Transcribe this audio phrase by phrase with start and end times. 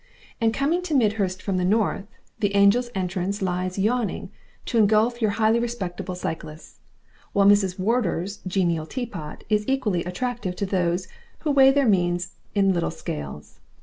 [0.41, 2.07] And coming to Midhurst from the north,
[2.39, 4.31] the Angel's entrance lies yawning
[4.65, 6.79] to engulf your highly respectable cyclists,
[7.33, 7.77] while Mrs.
[7.77, 11.07] Wardor's genial teapot is equally attractive to those
[11.41, 13.59] who weigh their means in little scales.